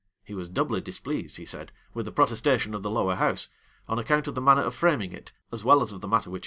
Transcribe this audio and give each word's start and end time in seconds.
He 0.23 0.33
was 0.33 0.49
doubly 0.49 0.81
displeased, 0.81 1.37
he 1.37 1.45
said, 1.45 1.71
with 1.93 2.07
the 2.07 2.11
protestation 2.11 2.73
of 2.73 2.81
the 2.81 2.89
lower 2.89 3.13
house, 3.13 3.49
on 3.87 3.99
account 3.99 4.27
of 4.27 4.33
the 4.33 4.41
manner 4.41 4.63
of 4.63 4.73
framing 4.73 5.13
it, 5.13 5.31
as 5.51 5.63
well 5.63 5.79
as 5.79 5.91
of 5.91 6.01
the 6.01 6.07
matter 6.07 6.31
which 6.31 6.31
it 6.31 6.31
contained. 6.31 6.39